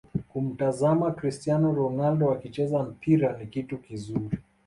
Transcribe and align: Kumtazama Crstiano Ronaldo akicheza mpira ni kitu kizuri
Kumtazama 0.29 1.07
Crstiano 1.17 1.67
Ronaldo 1.79 2.25
akicheza 2.31 2.83
mpira 2.83 3.37
ni 3.37 3.47
kitu 3.47 3.77
kizuri 3.77 4.37